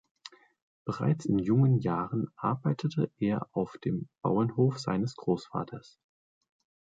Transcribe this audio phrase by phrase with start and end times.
[0.83, 5.99] Bereits in jungen Jahren arbeitete er auf dem Bauernhof seines Großvaters.